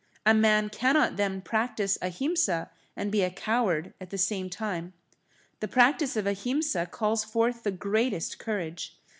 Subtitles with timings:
[0.25, 4.93] A man cannot then practice Ahimsa and be a coward at the same time.
[5.59, 8.97] The practice of Ahimsa calls forth the greatest courage.